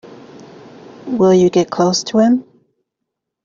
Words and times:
Will 1.05 1.31
you 1.35 1.51
get 1.51 1.69
close 1.69 2.03
to 2.05 2.17
him? 2.17 2.43